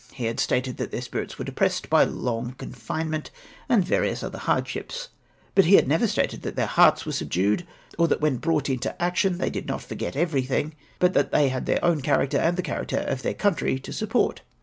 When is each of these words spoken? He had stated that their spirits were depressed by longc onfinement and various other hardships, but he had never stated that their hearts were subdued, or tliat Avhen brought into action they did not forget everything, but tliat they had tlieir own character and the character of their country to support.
He 0.13 0.25
had 0.25 0.39
stated 0.39 0.77
that 0.77 0.89
their 0.89 1.01
spirits 1.03 1.37
were 1.37 1.45
depressed 1.45 1.87
by 1.87 2.07
longc 2.07 2.55
onfinement 2.55 3.27
and 3.69 3.85
various 3.85 4.23
other 4.23 4.39
hardships, 4.39 5.09
but 5.53 5.65
he 5.65 5.75
had 5.75 5.87
never 5.87 6.07
stated 6.07 6.41
that 6.41 6.55
their 6.55 6.65
hearts 6.65 7.05
were 7.05 7.11
subdued, 7.11 7.67
or 7.99 8.07
tliat 8.07 8.17
Avhen 8.19 8.41
brought 8.41 8.67
into 8.67 8.99
action 8.99 9.37
they 9.37 9.51
did 9.51 9.67
not 9.67 9.83
forget 9.83 10.15
everything, 10.15 10.73
but 10.97 11.13
tliat 11.13 11.29
they 11.29 11.49
had 11.49 11.67
tlieir 11.67 11.77
own 11.83 12.01
character 12.01 12.39
and 12.39 12.57
the 12.57 12.63
character 12.63 12.97
of 12.97 13.21
their 13.21 13.35
country 13.35 13.77
to 13.77 13.93
support. 13.93 14.41